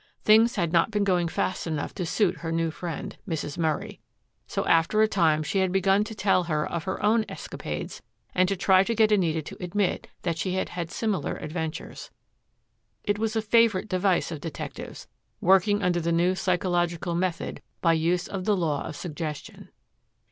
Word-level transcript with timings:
Things 0.23 0.55
had 0.55 0.73
not 0.73 0.89
been 0.89 1.03
going 1.03 1.27
fast 1.27 1.67
enough 1.67 1.93
to 1.93 2.07
suit 2.07 2.37
her 2.39 2.51
new 2.51 2.71
friend, 2.71 3.15
Mrs. 3.29 3.55
Murray. 3.55 4.01
So, 4.47 4.65
after 4.65 5.03
a 5.03 5.07
time, 5.07 5.43
she 5.43 5.59
had 5.59 5.71
begun 5.71 6.03
to 6.05 6.15
tell 6.15 6.41
of 6.49 6.83
her 6.85 7.03
own 7.05 7.23
escapades 7.29 8.01
and 8.33 8.49
to 8.49 8.57
try 8.57 8.83
to 8.83 8.95
get 8.95 9.11
Anita 9.11 9.43
to 9.43 9.63
admit 9.63 10.07
that 10.23 10.39
she 10.39 10.53
had 10.55 10.69
had 10.69 10.89
similar 10.89 11.35
adventures. 11.37 12.09
It 13.03 13.19
was 13.19 13.35
a 13.35 13.43
favorite 13.43 13.89
device 13.89 14.31
of 14.31 14.41
detectives, 14.41 15.07
working 15.39 15.83
under 15.83 15.99
the 15.99 16.11
new 16.11 16.33
psychological 16.33 17.13
method 17.13 17.61
by 17.79 17.93
use 17.93 18.27
of 18.27 18.45
the 18.45 18.57
law 18.57 18.87
of 18.87 18.95
suggestion. 18.95 19.69